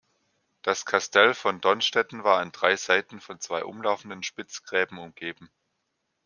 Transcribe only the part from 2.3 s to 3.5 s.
an drei Seiten von